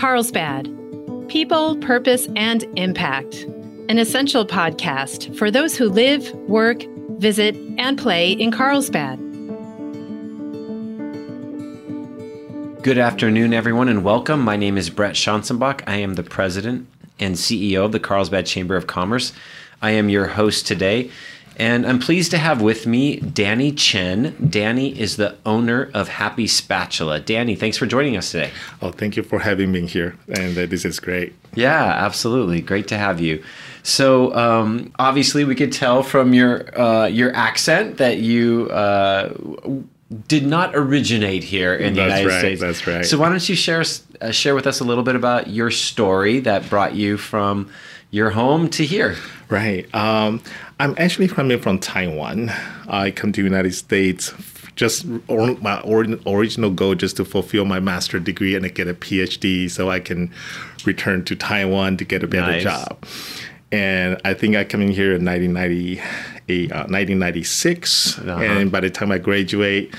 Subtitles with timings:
[0.00, 0.64] Carlsbad
[1.28, 3.44] People, Purpose, and Impact,
[3.90, 6.82] an essential podcast for those who live, work,
[7.18, 9.18] visit, and play in Carlsbad.
[12.82, 14.40] Good afternoon, everyone, and welcome.
[14.40, 15.82] My name is Brett Schanzenbach.
[15.86, 16.88] I am the president
[17.18, 19.34] and CEO of the Carlsbad Chamber of Commerce.
[19.82, 21.10] I am your host today.
[21.60, 24.34] And I'm pleased to have with me Danny Chen.
[24.48, 27.20] Danny is the owner of Happy Spatula.
[27.20, 28.50] Danny, thanks for joining us today.
[28.80, 30.16] Oh, thank you for having me here.
[30.28, 31.34] And uh, this is great.
[31.54, 32.62] Yeah, absolutely.
[32.62, 33.44] Great to have you.
[33.82, 39.28] So um, obviously, we could tell from your uh, your accent that you uh,
[40.26, 42.60] did not originate here in the that's United right, States.
[42.60, 43.04] That's right.
[43.04, 43.84] So why don't you share
[44.20, 47.70] uh, share with us a little bit about your story that brought you from
[48.10, 49.16] your home to here?
[49.48, 49.92] Right.
[49.94, 50.42] Um,
[50.80, 52.50] I'm actually coming from Taiwan.
[52.88, 54.32] I come to the United States
[54.76, 58.94] just or, my or, original goal just to fulfill my master degree and get a
[58.94, 60.32] PhD so I can
[60.86, 62.62] return to Taiwan to get a better Nice.
[62.62, 63.04] job.
[63.72, 66.02] And I think I came in here in 1998, uh,
[66.68, 68.18] 1996.
[68.18, 68.30] Uh-huh.
[68.42, 69.94] And by the time I graduate,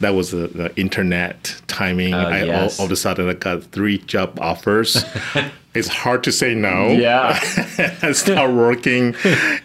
[0.00, 2.12] that was the, the internet timing.
[2.14, 2.78] Oh, I yes.
[2.78, 5.04] all, all of a sudden I got three job offers.
[5.74, 6.88] it's hard to say no.
[6.88, 7.38] Yeah.
[8.02, 9.14] I start working,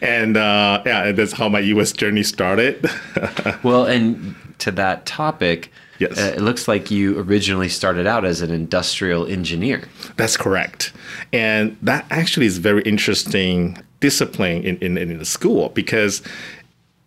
[0.02, 1.92] and uh, yeah, that's how my U.S.
[1.92, 2.90] journey started.
[3.64, 6.18] Well, and to that topic, Yes.
[6.20, 9.82] uh, it looks like you originally started out as an industrial engineer.
[10.16, 10.94] that's correct,
[11.34, 16.22] and that actually is very interesting discipline in in, in the school because.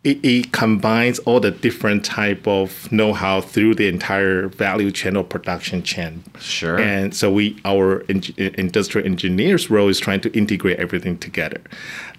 [0.02, 5.22] It, it combines all the different type of know-how through the entire value chain or
[5.22, 6.24] production chain.
[6.40, 6.78] Sure.
[6.80, 11.60] And so we, our en- industrial engineers role is trying to integrate everything together.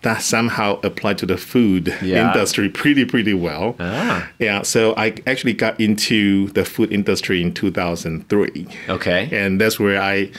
[0.03, 2.27] That somehow applied to the food Yeah.
[2.31, 3.75] industry pretty, pretty well.
[3.79, 4.29] Ah.
[4.37, 8.67] Yeah, so I actually got into the food industry in 2003.
[8.89, 9.27] Okay.
[9.31, 10.29] And that's where I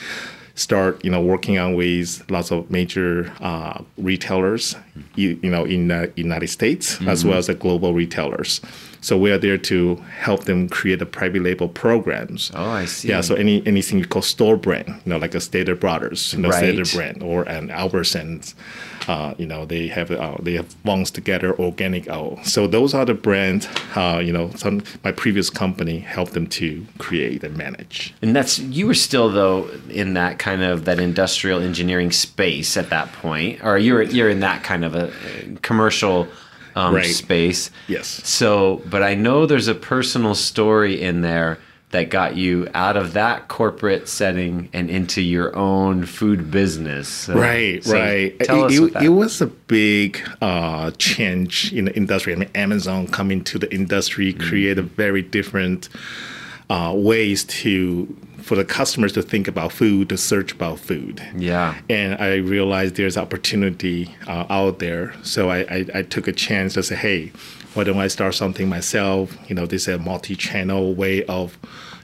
[0.55, 4.75] start, you know, working on with lots of major uh, retailers,
[5.15, 7.09] you, you know, in the United States Mm-hmm.
[7.09, 8.61] as well as the global retailers.
[9.03, 12.51] So we are there to help them create the private label programs.
[12.55, 13.09] Oh, I see.
[13.09, 16.39] Yeah, so any anything you call store brand, you know, like a Stater Brothers, you
[16.39, 16.59] know, Right.
[16.59, 18.53] Stater brand, or an Albertsons,
[19.09, 22.39] uh, you know, they have uh, they have Bongs Together, Organic Owl.
[22.43, 26.85] So those are the brands, uh, you know, some my previous company helped them to
[26.97, 28.13] create and manage.
[28.21, 32.89] And that's you were still though in that kind of that industrial engineering space at
[32.89, 35.11] that point, or you're you're in that kind of a uh,
[35.61, 36.27] commercial
[36.75, 37.05] um, Right.
[37.05, 37.69] space.
[37.87, 38.07] Yes.
[38.27, 41.59] So, but I know there's a personal story in there
[41.91, 47.07] that got you out of that corporate setting and into your own food business.
[47.07, 48.39] So- Right, so right.
[48.39, 52.33] Tell it, us it, that- it was a big uh, change in the industry.
[52.33, 54.39] I mean, Amazon coming to the industry Mm.
[54.41, 55.89] created very different
[56.69, 58.07] uh, ways to
[58.43, 61.25] for the customers to think about food, to search about food.
[61.35, 61.79] Yeah.
[61.89, 66.73] And I realized there's opportunity uh, out there, so I, I, I took a chance
[66.73, 67.31] to say, hey,
[67.73, 69.35] why don't I start something myself?
[69.47, 71.57] You know, this is a multi-channel way of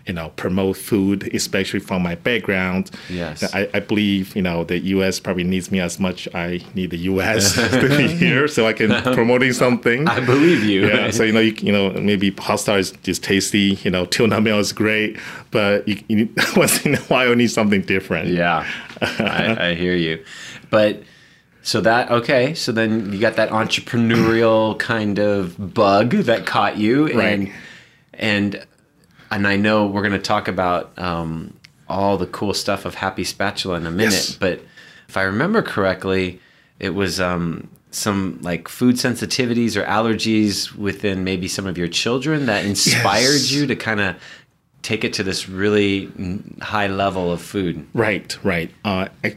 [0.09, 3.43] you know promote food especially from my background Yes.
[3.53, 6.97] I, I believe you know the us probably needs me as much i need the
[6.97, 7.53] us
[7.83, 10.87] to be here so i can promoting something I believe you.
[10.87, 14.41] yeah so you know you, you know maybe pasta is just tasty you know tuna
[14.41, 15.11] meal is great
[15.51, 18.65] but you, you once in a while you need something different Yeah,
[19.01, 20.15] I, I hear you.
[20.71, 21.03] But
[21.61, 27.07] so that okay, so then you got that entrepreneurial kind of bug that caught you,
[27.07, 27.51] and Right.
[28.13, 28.65] and
[29.31, 31.53] and I know we're going to talk about um,
[31.87, 34.13] all the cool stuff of Happy Spatula in a minute.
[34.13, 34.35] Yes.
[34.35, 34.61] But
[35.07, 36.39] if I remember correctly,
[36.79, 42.45] it was um, some like food sensitivities or allergies within maybe some of your children
[42.45, 43.51] that inspired Yes.
[43.51, 44.15] you to kind of
[44.81, 46.09] take it to this really
[46.61, 47.85] high level of food.
[47.93, 48.71] Right, right.
[48.85, 49.35] Uh, I,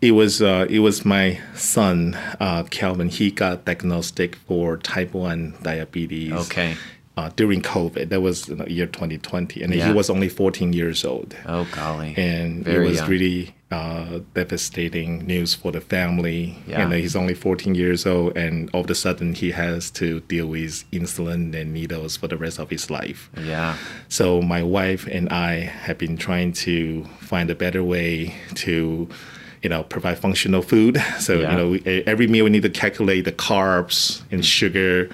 [0.00, 3.08] it was uh, it was my son uh, Calvin.
[3.10, 6.32] He got diagnosed for type one diabetes.
[6.32, 6.76] Okay.
[7.20, 9.88] Uh, during COVID, that was in the year 2020, and Yeah.
[9.88, 11.34] he was only 14 years old.
[11.44, 12.14] Oh golly.
[12.16, 13.10] and Very it was young.
[13.10, 16.56] really uh, devastating news for the family.
[16.66, 16.80] Yeah.
[16.82, 20.46] And he's only 14 years old, and all of a sudden he has to deal
[20.46, 23.30] with insulin and needles for the rest of his life.
[23.52, 23.76] Yeah.
[24.08, 25.52] So my wife and I
[25.86, 28.34] have been trying to find a better way
[28.64, 29.08] to,
[29.62, 30.94] you know, provide functional food.
[31.20, 31.50] So Yeah.
[31.50, 35.08] you know, we, every meal we need to calculate the carbs and sugar.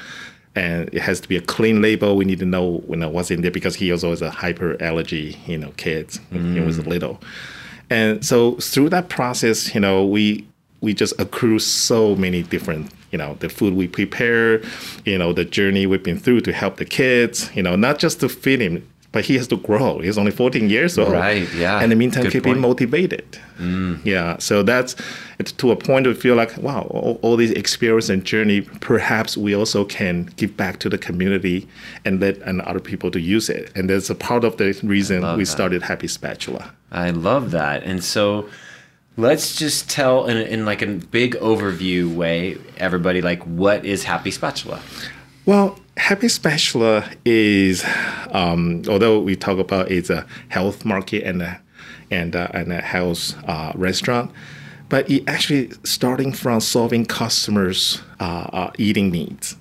[0.56, 2.16] And it has to be a clean label.
[2.16, 4.76] We need to know, you know what's in there because he was always a hyper
[4.82, 6.86] allergy, you know, kids when he was mm.
[6.86, 7.20] little.
[7.90, 10.46] And so through that process, you know, we
[10.80, 14.62] we just accrue so many different, you know, the food we prepare,
[15.04, 18.20] you know, the journey we've been through to help the kids, you know, not just
[18.20, 19.98] to feed him, but he has to grow.
[20.00, 21.10] He's only 14 years old.
[21.10, 21.82] Right, yeah.
[21.82, 22.56] In the meantime, Good keep point.
[22.56, 23.38] him motivated.
[23.56, 24.04] Mm.
[24.04, 24.36] Yeah.
[24.36, 24.94] So that's
[25.38, 29.34] it's to a point we feel like, wow, all, all these experience and journey, perhaps
[29.34, 31.66] we also can give back to the community
[32.04, 33.72] and let and other people to use it.
[33.74, 35.46] And that's a part of the reason we that.
[35.46, 36.74] started Happy Spatula.
[36.92, 37.84] I love that.
[37.84, 38.50] And so
[39.16, 44.30] let's just tell in, in like a big overview way, everybody, like what is Happy
[44.30, 44.82] Spatula?
[45.46, 47.84] Well, Happy Spatula is,
[48.30, 51.60] um, although we talk about it's a health market and a,
[52.10, 54.30] and a, and a health uh, restaurant,
[54.88, 59.56] but it actually starting from solving customers' uh, uh, eating needs.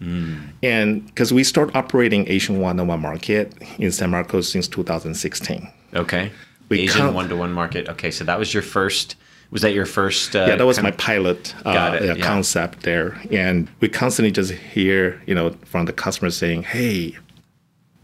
[0.62, 5.68] And because we start operating Asian one-on-one market in San Marcos since 2016.
[5.96, 6.32] Okay.
[6.70, 7.88] We Asian one to one market.
[7.90, 8.12] Okay.
[8.12, 9.16] So that was your first,
[9.52, 10.36] was that your first?
[10.36, 12.26] Uh, yeah, that was my pilot uh, it, yeah.
[12.26, 13.20] concept there.
[13.32, 17.16] And we constantly just hear, you know, from the customers saying, "Hey,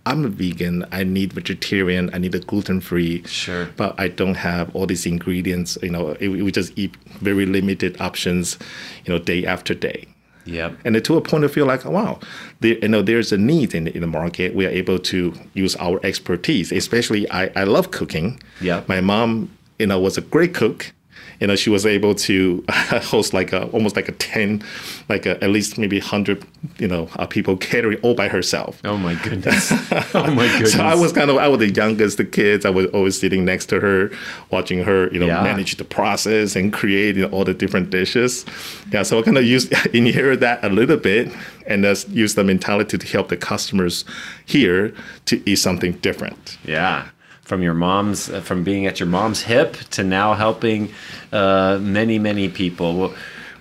[0.05, 0.85] I'm a vegan.
[0.91, 2.09] I need vegetarian.
[2.13, 3.23] I need a gluten free.
[3.25, 3.69] Sure.
[3.77, 5.77] But I don't have all these ingredients.
[5.83, 8.57] You know, it- we just eat very limited options.
[9.05, 10.07] You know, day after day."
[10.45, 10.77] Yep.
[10.85, 12.19] and to a point of feel like wow
[12.61, 15.75] there, you know there's a need in, in the market we are able to use
[15.75, 18.81] our expertise especially i, I love cooking Yeah.
[18.87, 20.93] my mom you know was a great cook
[21.39, 24.63] you know she was able to host like a almost like a 10
[25.09, 26.45] like a, at least maybe 100
[26.79, 29.71] you know uh, people catering all by herself Oh my goodness.
[30.15, 30.73] oh my goodness.
[30.73, 32.65] so I was kind of I was the youngest of the kids.
[32.65, 34.11] I was always sitting next to her,
[34.51, 35.43] watching her, you know, Yeah.
[35.43, 38.45] manage the process and create you know, all the different dishes.
[38.91, 41.31] Yeah, so I kind of used inherit that a little bit,
[41.67, 44.05] and just use the mentality to help the customers
[44.45, 44.93] here
[45.25, 46.57] to eat something different.
[46.65, 47.07] Yeah.
[47.41, 50.93] From your mom's, uh, from being at your mom's hip to now helping
[51.31, 53.13] uh, many, many people.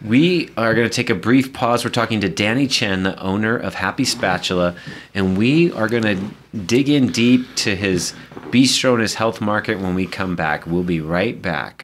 [0.04, 1.84] We are going to take a brief pause.
[1.84, 4.74] We're talking to Danny Chen, the owner of Happy Spatula,
[5.14, 8.14] and we are going to dig in deep to his
[8.50, 10.66] bistro and his health market when we come back.
[10.66, 11.82] We'll be right back.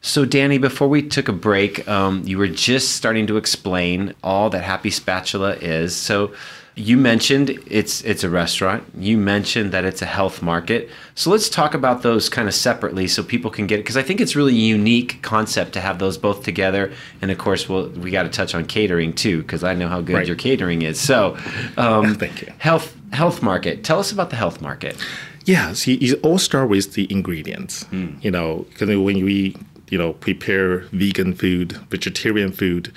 [0.00, 4.48] So, Danny, before we took a break, um, you were just starting to explain all
[4.50, 5.94] that Happy Spatula is.
[5.94, 6.32] So,
[6.78, 8.84] you mentioned it's it's a restaurant.
[8.96, 10.88] You mentioned that it's a health market.
[11.14, 13.82] So let's talk about those kind of separately, so people can get it.
[13.82, 16.92] Because I think it's really a unique concept to have those both together.
[17.20, 20.00] And of course, we'll, we got to touch on catering too, because I know how
[20.00, 20.26] good Right.
[20.26, 21.00] your catering is.
[21.00, 21.36] So,
[21.76, 22.52] um, Thank you.
[22.58, 23.82] Health health market.
[23.84, 24.96] Tell us about the health market.
[25.44, 27.86] Yeah, see, it all starts with the ingredients.
[27.90, 29.56] You know, because when we,
[29.90, 32.92] you know, prepare vegan food, vegetarian food,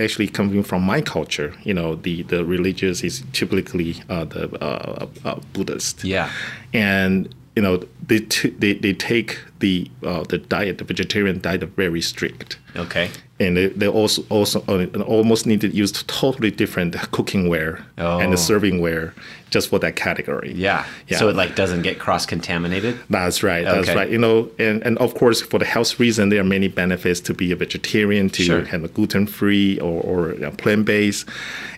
[0.00, 5.06] actually coming from my culture, you know, the the religious is typically uh, the uh,
[5.24, 6.04] uh, Buddhist.
[6.04, 6.30] Yeah.
[6.72, 11.62] and you know they t- they they take the uh, the diet, the vegetarian diet,
[11.62, 13.10] are very strict Okay.
[13.38, 18.18] and they, they also also uh, almost need to use totally different cooking ware Oh.
[18.20, 19.12] and the serving ware
[19.50, 20.52] just for that category.
[20.54, 20.84] Yeah.
[21.08, 21.18] Yeah.
[21.18, 22.94] So it like doesn't get cross contaminated.
[23.10, 23.64] That's right.
[23.64, 23.96] That's Okay.
[23.98, 24.08] right.
[24.10, 27.34] You know, and, and of course, for the health reason, there are many benefits to
[27.34, 28.64] be a vegetarian, to Sure.
[28.64, 31.28] have a gluten free or, or you know, plant based.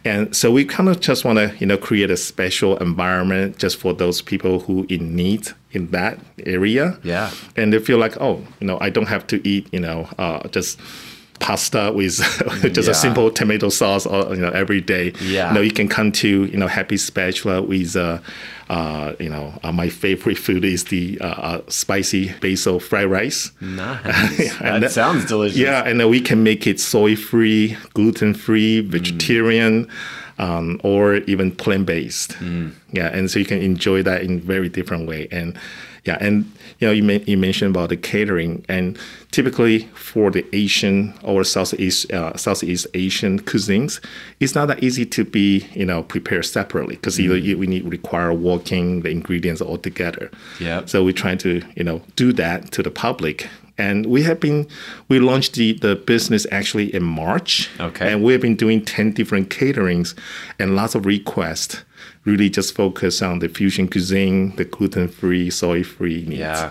[0.04, 3.78] And so we kind of just want to, you know, create a special environment just
[3.78, 6.98] for those people who in need in that area.
[7.02, 7.30] Yeah.
[7.56, 10.46] And they feel like, oh, you know, I don't have to eat, you know, uh,
[10.48, 10.78] just
[11.40, 12.18] pasta with
[12.72, 12.92] just Yeah.
[12.92, 15.48] a simple tomato sauce or, you know every day Yeah.
[15.48, 18.18] you know you can come to you know happy spatula with uh,
[18.70, 23.50] uh, you know uh, my favorite food is the uh, uh, spicy basil fried rice
[23.60, 24.54] Nice.
[24.60, 25.58] And that sounds delicious.
[25.58, 29.88] yeah and then we can make it soy free gluten free vegetarian
[30.38, 32.36] um, or even plant based
[32.92, 35.28] yeah and so you can enjoy that in very different way.
[35.30, 35.58] And
[36.04, 38.64] yeah and you know you, may, you mentioned about the catering.
[38.68, 38.98] And
[39.30, 44.04] typically for the asian or southeast uh, southeast asian cuisines
[44.40, 47.84] it's not that easy to be you know prepared separately because either you, we need
[47.90, 50.30] require walking the ingredients all together.
[50.60, 50.84] Yeah.
[50.86, 53.48] so we're trying to you know do that to the public
[53.78, 54.66] and we have been
[55.08, 58.12] we launched the, the business actually in march Okay.
[58.12, 60.14] and we have been doing 10 different caterings
[60.58, 61.84] and lots of requests
[62.24, 66.70] really just focus on the fusion cuisine the gluten-free soy-free needs Yeah.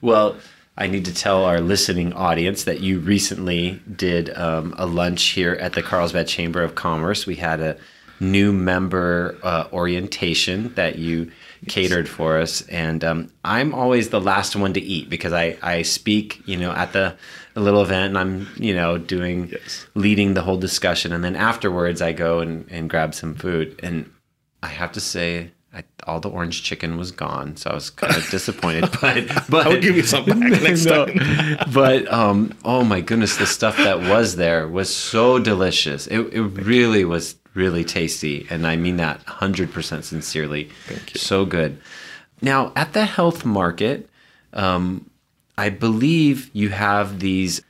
[0.00, 0.36] Well,
[0.76, 5.52] I need to tell our listening audience that you recently did um, a lunch here
[5.60, 7.26] at the Carlsbad Chamber of Commerce.
[7.26, 7.76] We had a
[8.22, 11.30] new member uh, orientation that you
[11.68, 15.82] catered for us, and um, I'm always the last one to eat because I I
[15.82, 17.16] speak, you know, at the
[17.54, 19.86] a little event and I'm, you know, doing Yes.
[19.94, 24.10] leading the whole discussion, and then afterwards I go and, and grab some food, and
[24.62, 25.50] I have to say.
[25.74, 28.90] I, all the orange chicken was gone, so I was kind of disappointed.
[29.00, 31.06] But but I'll give you some back next No.
[31.06, 31.56] time.
[31.72, 36.06] but um, oh my goodness, the stuff that was there was so delicious.
[36.08, 40.70] It, it really was really tasty, and I mean that hundred percent sincerely.
[40.86, 41.18] Thank you.
[41.20, 41.78] So good.
[42.40, 44.08] Now at the health market,
[44.52, 45.10] um,
[45.58, 47.62] I believe you have these.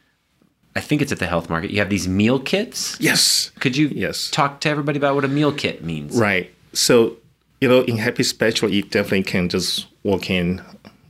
[0.74, 1.70] I think it's at the health market.
[1.70, 2.96] You have these meal kits.
[2.98, 3.50] Yes.
[3.60, 4.30] Could you Yes.
[4.30, 6.16] talk to everybody about what a meal kit means?
[6.16, 6.50] Right.
[6.72, 7.18] So,
[7.60, 10.62] you know, in Happy Spatula, you definitely can just walk in,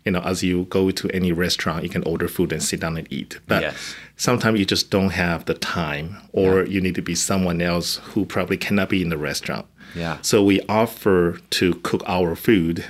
[0.05, 2.97] you know, as you go to any restaurant, you can order food and sit down
[2.97, 3.39] and eat.
[3.47, 3.95] But Yes.
[4.17, 8.25] sometimes you just don't have the time, or you need to be someone else who
[8.25, 9.67] probably cannot be in the restaurant.
[9.95, 10.19] Yeah.
[10.23, 12.85] So we offer to cook our food,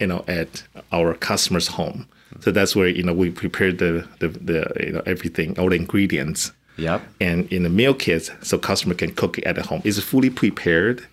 [0.00, 2.06] you know, at our customer's home.
[2.40, 5.76] So that's where you know we prepare the the, the you know everything, all the
[5.76, 7.02] ingredients Yep.
[7.20, 11.06] and in the meal kits so customer can cook it at home it's fully prepared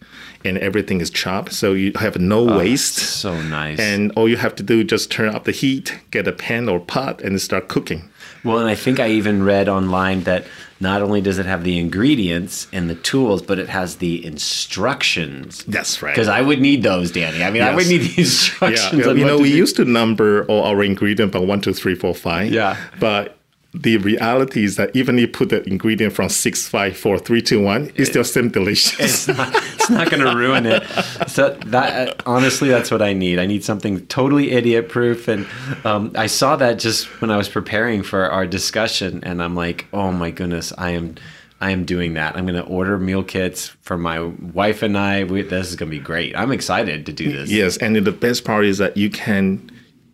[0.44, 3.80] and everything is chopped so you have no ah, waste So nice.
[3.80, 6.68] and all you have to do is just turn up the heat get a pan
[6.68, 8.10] or pot and start cooking
[8.44, 10.46] Well, and I think I even read online that
[10.80, 15.64] not only does it have the ingredients and the tools, but it has the instructions.
[15.66, 17.44] that's right Because I would need those, Danny.
[17.44, 19.06] I mean, I would need the instructions.
[19.06, 19.58] yeah, you know we do.
[19.58, 22.78] used to number all our ingredients by one two three four five Yeah.
[23.00, 23.38] but
[23.74, 27.42] the reality is that even if you put the ingredient from six five four three
[27.42, 30.84] two one it's still same delicious it's not, it's not going to ruin it.
[31.28, 33.40] So that honestly, that's what I need.
[33.40, 35.28] I need something totally idiot proof.
[35.28, 35.48] And
[35.86, 39.88] um, I saw that just when I was preparing for our discussion, and I'm like,
[39.94, 41.16] oh my goodness, I am.
[41.64, 42.36] I am doing that.
[42.36, 45.26] I'm going to order meal kits for my wife and I.
[45.26, 46.36] We, this is going to be great.
[46.36, 47.52] I'm excited to do this.
[47.52, 49.70] Yes, and the best part is that you can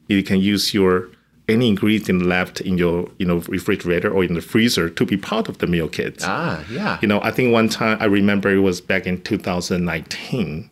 [0.10, 1.10] you can use your
[1.50, 5.48] any ingredient left in your you know refrigerator or in the freezer to be part
[5.48, 6.18] of the meal kit.
[6.24, 7.00] Ah, yeah.
[7.01, 10.70] You know, I think one time I remember it was back in 2019,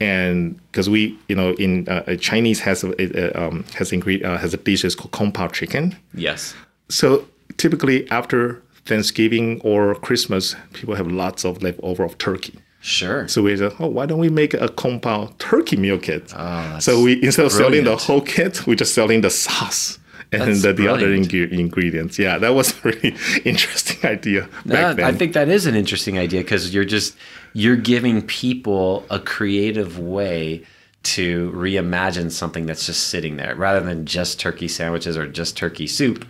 [0.00, 4.36] and because we you know in uh, Chinese has a, a um, has ingre- uh,
[4.38, 5.96] has a dish is called kung pao chicken.
[6.14, 6.54] yes.
[6.88, 12.54] So typically after Thanksgiving or Christmas, people have lots of leftover of turkey.
[12.86, 13.26] Sure.
[13.26, 16.32] So we said, oh, why don't we make a kung pao turkey meal kit?
[16.36, 19.98] Oh, so we instead of selling the whole kit, we're just selling the sauce
[20.30, 21.28] and That's the, the other brilliant.
[21.28, 22.16] ingre- ingredients.
[22.16, 25.00] Yeah, that was a really interesting idea then.
[25.00, 27.16] I think that is an interesting idea because you're just
[27.54, 30.64] you're giving people a creative way
[31.02, 35.88] to reimagine something that's just sitting there rather than just turkey sandwiches or just turkey
[35.88, 36.24] soup.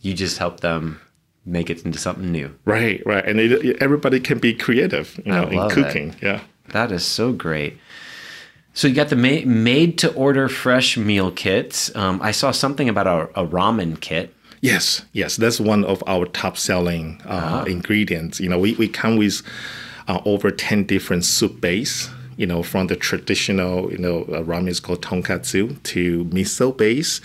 [0.00, 1.00] You just help them
[1.46, 2.54] make it into something new.
[2.64, 6.14] right, right, and it, everybody can be creative, you know, in cooking.
[6.20, 6.40] Yeah.
[6.70, 7.78] That is so great.
[8.74, 11.94] So you got the ma- made to order fresh meal kits.
[11.96, 14.34] Um, I saw something about a, a ramen kit.
[14.60, 18.40] Yes, yes, that's one of our top selling uh, ingredients.
[18.40, 19.42] You know, we, we come with
[20.08, 24.68] uh, over 10 different soup base, you know, from the traditional, you know, uh, ramen
[24.68, 27.20] is called tonkotsu to miso base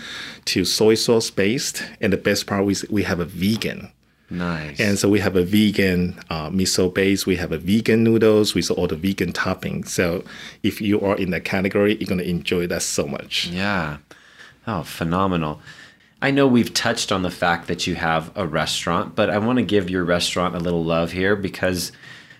[0.46, 1.84] to soy sauce based.
[2.00, 3.92] And the best part is we have a vegan.
[4.32, 4.80] Nice.
[4.80, 8.72] And so we have a vegan uh, miso base, we have a vegan noodles with
[8.72, 9.90] all the vegan toppings.
[9.90, 10.24] So
[10.64, 13.48] if you are in that category, you're going to enjoy that so much.
[13.48, 13.98] Yeah.
[14.66, 15.62] Oh, phenomenal.
[16.22, 19.58] I know we've touched on the fact that you have a restaurant, but I want
[19.58, 21.92] to give your restaurant a little love here because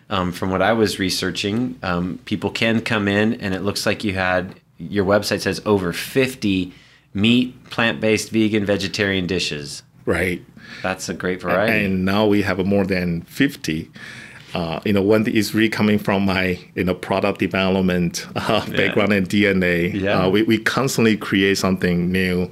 [0.10, 4.04] um, from what I was researching, um, people can come in and it looks like
[4.04, 6.74] you had your website says over 50
[7.14, 9.84] meat, plant based, vegan, vegetarian dishes.
[10.06, 10.42] Right.
[10.82, 11.86] That's a great variety.
[11.86, 13.90] and now we have more than 50
[14.54, 19.14] uh, you know one is really coming from my you know product development uh, background
[19.14, 20.26] and dna Yeah.
[20.26, 22.50] uh, we, we constantly create something new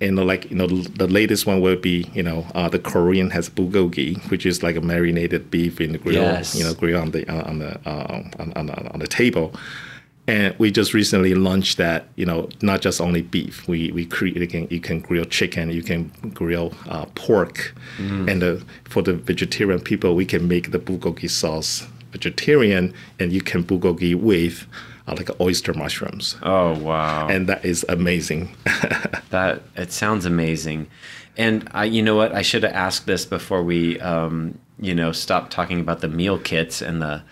[0.00, 3.48] and like you know the latest one will be you know uh, the korean has
[3.48, 6.54] bulgogi which is like a marinated beef in the grill Yes.
[6.54, 9.54] you know grill on the uh, on the uh, on, on, on the table
[10.26, 13.68] and we just recently launched that, you know, not just only beef.
[13.68, 18.40] We we create you can you can grill chicken, you can grill uh, pork, and
[18.40, 23.62] the, for the vegetarian people, we can make the bulgogi sauce vegetarian, and you can
[23.62, 24.66] bulgogi with
[25.06, 27.28] uh, like oyster mushrooms, oh, wow.
[27.28, 28.54] and that is amazing.
[29.30, 30.86] That it sounds amazing,
[31.36, 32.32] and I, you know what?
[32.32, 36.38] I should have asked this before we, um, you know, stopped talking about the meal
[36.38, 37.22] kits and the.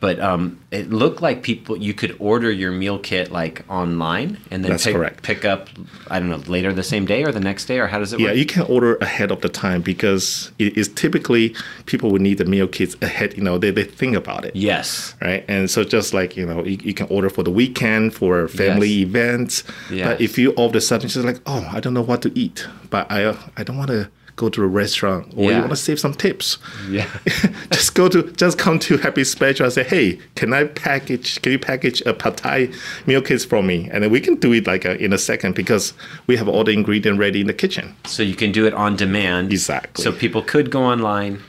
[0.00, 4.62] But um, it looked like people you could order your meal kit like online and
[4.62, 5.22] then That's pick, correct.
[5.24, 5.68] pick up.
[6.08, 8.20] I don't know later the same day or the next day or how does it
[8.20, 8.34] Yeah, work?
[8.34, 11.52] Yeah you can order ahead of the time because it is typically
[11.86, 13.36] people would need the meal kits ahead.
[13.36, 14.54] You know, they, they think about it.
[14.54, 15.16] yes.
[15.20, 15.44] right?
[15.48, 18.88] And so just like you know, you, you can order for the weekend for family
[18.88, 19.08] Yes.
[19.08, 19.64] events.
[19.90, 20.06] Yes.
[20.06, 22.30] But if you all of a sudden just like, oh, I don't know what to
[22.38, 25.76] eat, but I I don't want to go to a restaurant or you want to
[25.76, 26.56] save some tips.
[26.88, 27.06] Yeah.
[27.70, 31.42] just go to just come to Happy Spatula and say, hey, can I package?
[31.42, 32.70] Can you package a pad thai
[33.06, 33.90] meal kits for me?
[33.92, 35.92] And then we can do it like uh in a second because
[36.26, 37.94] we have all the ingredient ready in the kitchen.
[38.06, 39.52] So you can do it on demand.
[39.52, 40.02] Exactly.
[40.02, 41.42] So people could go online,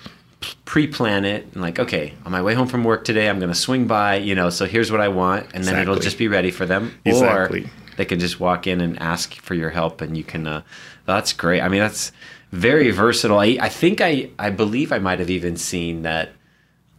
[0.65, 3.61] pre-plan it and like okay on my way home from work today i'm going to
[3.67, 6.49] swing by you know so here's what i want and then it'll just be ready
[6.49, 7.65] for them Exactly.
[7.65, 10.61] or they can just walk in and ask for your help and you can uh,
[11.05, 12.13] that's great i mean that's
[12.51, 16.29] very versatile i, I think i i believe i might have even seen that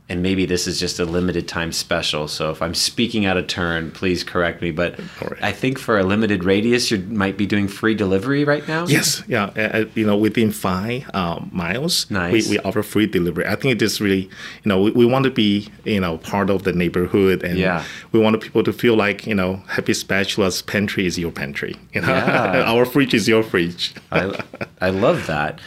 [0.08, 3.46] and maybe this is just a limited time special so if i'm speaking out of
[3.46, 5.42] turn please correct me but right.
[5.42, 9.22] i think for a limited radius you might be doing free delivery right now Yes,
[9.28, 12.48] yeah, uh, uh, you know, within five um, miles, Nice.
[12.48, 13.46] we, we offer free delivery.
[13.46, 14.22] I think it is really,
[14.62, 17.84] you know, we, we want to be, you know, part of the neighborhood, and Yeah.
[18.10, 21.76] we want people to feel like, you know, Happy Spatula's pantry is your pantry.
[21.92, 22.62] You know, Yeah.
[22.72, 23.94] our fridge is your fridge.
[24.10, 24.42] I,
[24.80, 25.60] I love that.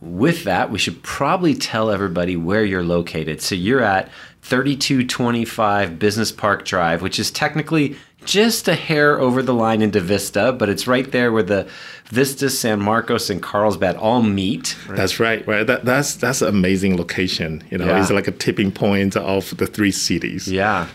[0.00, 3.40] With that, we should probably tell everybody where you're located.
[3.40, 4.10] So you're at
[4.42, 10.52] 3225 Business Park Drive, which is technically just a hair over the line into Vista,
[10.52, 11.68] but it's right there where the
[12.06, 14.76] Vista, San Marcos, and Carlsbad all meet.
[14.88, 15.66] That's right, right.
[15.66, 17.62] That, that's that's an amazing location.
[17.70, 18.00] You know, Yeah.
[18.00, 20.48] it's like a tipping point of the three cities.
[20.48, 20.88] Yeah.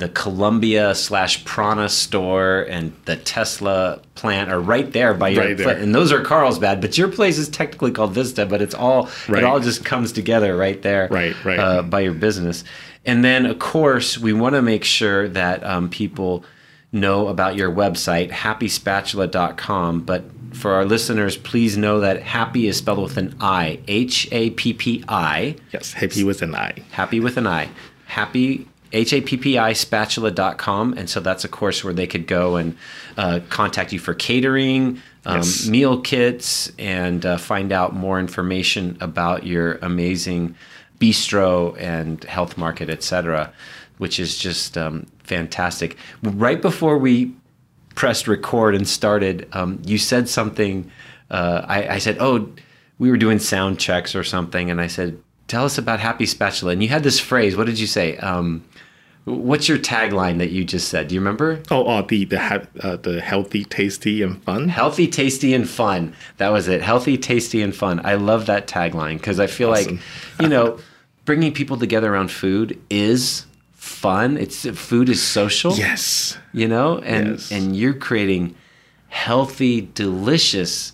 [0.00, 5.56] The Columbia slash Prana store and the Tesla plant are right there by your Right
[5.56, 5.76] there.
[5.76, 9.42] and those are Carlsbad, but your place is technically called Vista, but it's all Right.
[9.42, 11.58] it all just comes together right there, Right, right.
[11.58, 12.64] Uh, by your business.
[13.06, 16.44] And then, of course, we want to make sure that um, people
[16.92, 20.00] know about your website, happyspatula.com.
[20.00, 24.50] But for our listeners, please know that happy is spelled with an I, H A
[24.50, 26.72] P P I Yes, happy with an I.
[26.90, 27.68] happy with an I,
[28.06, 30.94] happy H-A-P-P-I spatula.com.
[30.94, 32.76] And so that's a course where they could go and
[33.16, 35.68] uh, contact you for catering, um, Yes.
[35.68, 40.54] meal kits, and uh, find out more information about your amazing
[40.98, 43.52] bistro and health market, etc.,
[43.98, 45.96] which is just um, fantastic.
[46.22, 47.34] Right before we
[47.94, 50.90] pressed record and started, um, you said something.
[51.30, 52.48] Uh, I, I said, "Oh,
[52.98, 55.18] we were doing sound checks or something," and I said,
[55.50, 57.56] "Tell us about Happy Spatula." And you had this phrase.
[57.56, 58.16] What did you say?
[58.18, 58.64] Um,
[59.24, 61.08] what's your tagline that you just said?
[61.08, 61.60] Do you remember?
[61.70, 64.68] Oh, oh the the ha- uh, the healthy, tasty, and fun.
[64.68, 66.14] Healthy, tasty, and fun.
[66.38, 66.82] That was it.
[66.82, 68.00] Healthy, tasty, and fun.
[68.04, 69.96] I love that tagline because I feel Awesome.
[69.96, 70.00] like,
[70.40, 70.78] you know,
[71.24, 74.36] bringing people together around food is fun.
[74.38, 75.72] It's food is social.
[75.76, 76.38] Yes.
[76.52, 77.52] you know and Yes.
[77.52, 78.54] and you're creating
[79.08, 80.92] healthy delicious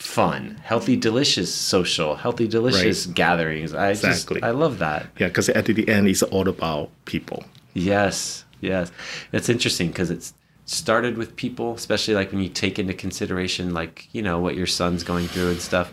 [0.00, 3.74] fun healthy delicious social healthy delicious gatherings.
[3.74, 4.40] I Exactly.
[4.40, 5.06] just i love that.
[5.18, 7.44] Yeah, because at the end, it's all about people.
[7.74, 8.90] yes yes.
[9.32, 10.34] It's interesting because it's
[10.66, 14.66] started with people especially like when you take into consideration like you know what your
[14.66, 15.92] son's going through and stuff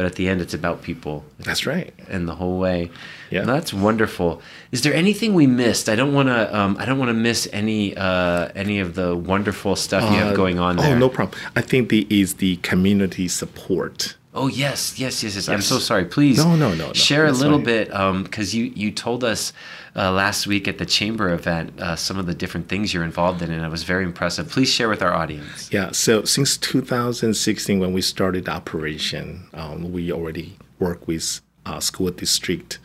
[0.00, 1.92] but at the end it's about people That's right.
[2.08, 2.90] and the whole way.
[3.30, 3.42] Yeah.
[3.44, 4.40] that's wonderful.
[4.72, 5.90] Is there anything we missed?
[5.90, 6.56] I don't want to.
[6.58, 10.32] Um, I don't want to miss any uh, any of the wonderful stuff you have
[10.32, 10.94] Uh, going on there.
[10.96, 11.38] Oh, no problem.
[11.54, 14.16] I think the is the community support.
[14.32, 15.48] Oh yes, yes, yes, yes.
[15.48, 16.04] I'm so sorry.
[16.04, 16.92] Please, No, no, no, no.
[16.92, 19.52] Share a little bit because you you told us
[19.96, 23.42] uh, last week at the chamber event uh, some of the different things you're involved
[23.42, 24.48] in, and it was very impressive.
[24.48, 25.72] Please share with our audience.
[25.72, 25.90] Yeah.
[25.90, 32.78] So since 2016, when we started operation, um, we already work with uh, school district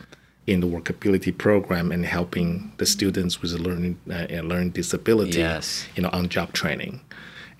[0.48, 5.38] in the workability program and helping the students with learning uh, and learning disability.
[5.38, 5.86] Yes.
[5.94, 7.02] You know, on job training,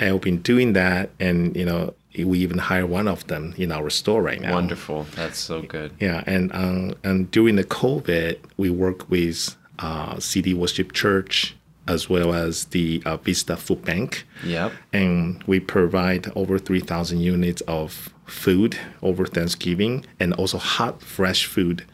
[0.00, 3.70] and we've been doing that, and you know, we even hire one of them in
[3.72, 4.54] our store right now.
[4.54, 5.06] Wonderful.
[5.14, 5.92] That's so good.
[6.00, 11.54] Yeah, and um, and during the COVID, we work with uh, City Worship Church
[11.88, 14.72] as well as the uh, Vista Food Bank, Yep.
[14.92, 21.46] and we provide over three thousand units of food over Thanksgiving, and also hot, fresh
[21.46, 21.84] food,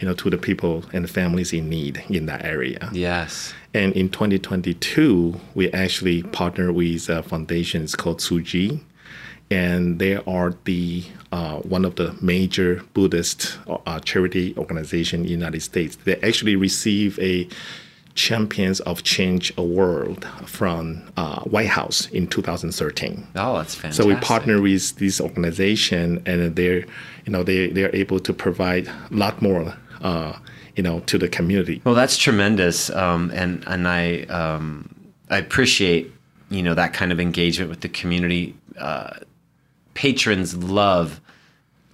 [0.00, 2.90] you know, to the people and families in need in that area.
[2.92, 3.54] Yes.
[3.72, 8.80] And in 2022, we actually partner with a foundation it's called Tzu Chi,
[9.50, 15.32] and they are the uh, one of the major Buddhist uh, charity organization in the
[15.32, 15.96] United States.
[15.96, 17.48] They actually receive a
[18.16, 23.26] Champions of Change award from uh, White House in 2013.
[23.36, 24.02] Oh, that's fantastic.
[24.02, 26.86] So we partner with this organization, and they're,
[27.24, 30.32] you know, they they are able to provide a lot more, uh,
[30.74, 31.82] you know, to the community.
[31.84, 34.88] Well, that's tremendous, um, and and I um,
[35.28, 36.10] I appreciate
[36.48, 38.56] you know that kind of engagement with the community.
[38.78, 39.10] Uh,
[39.96, 41.20] patrons love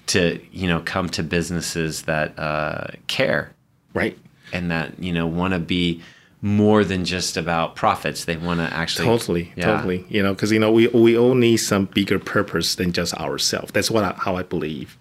[0.08, 3.52] to you know come to businesses that uh, care
[3.94, 4.18] Right.
[4.52, 6.02] and that you know want to be
[6.44, 8.24] more than just about profits.
[8.24, 9.66] They want to actually Totally, Yeah.
[9.76, 10.04] totally.
[10.08, 13.70] You know, because you know we we all need some bigger purpose than just ourselves.
[13.72, 14.98] That's what I, how I believe.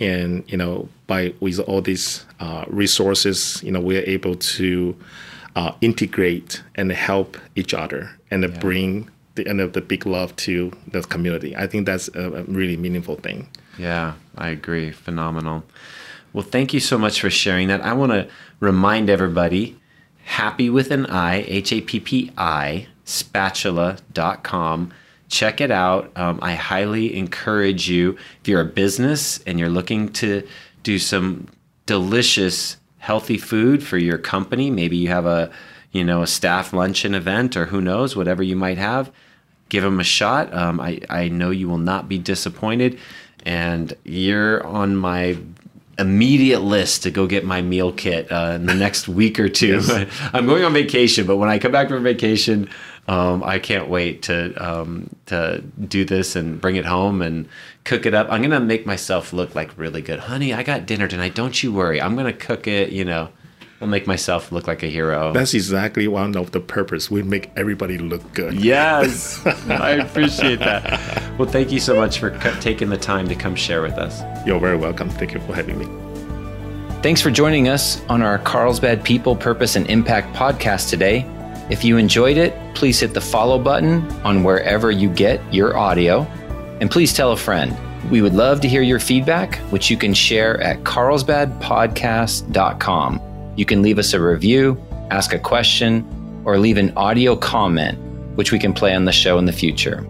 [0.00, 4.94] And you know, by with all these uh, resources, you know, we're able to
[5.56, 10.72] uh, integrate and help each other and bring the end of the big love to
[10.88, 11.56] the community.
[11.56, 13.48] I think that's a, really meaningful thing.
[13.78, 14.90] Yeah, I agree.
[14.90, 15.64] Phenomenal.
[16.32, 17.82] Well, thank you so much for sharing that.
[17.82, 18.28] I want to
[18.60, 19.78] remind everybody
[20.24, 24.92] happy with an I, H A P P I, spatula.com.
[25.28, 26.12] Check it out.
[26.16, 30.46] Um, I highly encourage you, if you're a business and you're looking to
[30.82, 31.48] do some
[31.86, 35.50] delicious, healthy food for your company, maybe you have a
[35.92, 39.12] you know a staff luncheon event or who knows whatever you might have
[39.68, 42.98] give them a shot um, I, I know you will not be disappointed
[43.44, 45.38] and you're on my
[45.98, 49.80] immediate list to go get my meal kit uh, in the next week or two.
[49.80, 50.08] Yes.
[50.32, 52.68] I'm going on vacation, but when I come back from vacation,
[53.08, 57.48] um, I can't wait to um, to do this and bring it home and
[57.84, 58.28] cook it up.
[58.30, 60.54] I'm gonna make myself look like really good, honey.
[60.54, 61.34] I got dinner tonight.
[61.34, 62.00] Don't you worry.
[62.00, 62.90] I'm gonna cook it.
[62.90, 63.30] You know.
[63.82, 65.32] I'll make myself look like a hero.
[65.32, 67.10] That's exactly one of the purpose.
[67.10, 68.54] We make everybody look good.
[68.54, 71.36] Yes, I appreciate that.
[71.36, 74.22] Well, thank you so much for taking the time to come share with us.
[74.46, 75.10] You're very welcome.
[75.10, 75.88] Thank you for having me.
[77.02, 81.26] Thanks for joining us on our Carlsbad People, Purpose, and Impact podcast today.
[81.68, 86.22] If you enjoyed it, please hit the follow button on wherever you get your audio.
[86.80, 87.76] And please tell a friend.
[88.12, 93.31] We would love to hear your feedback, which you can share at carlsbadpodcast.com.
[93.56, 97.98] You can leave us a review, ask a question, or leave an audio comment,
[98.36, 100.06] which we can play on the show in the future.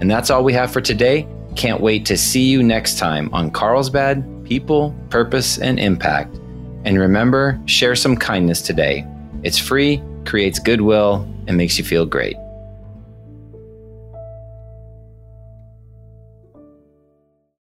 [0.00, 1.26] And that's all we have for today.
[1.56, 6.36] Can't wait to see you next time on Carlsbad People, Purpose, and Impact.
[6.84, 9.06] And remember, share some kindness today.
[9.42, 12.36] It's free, creates goodwill, and makes you feel great.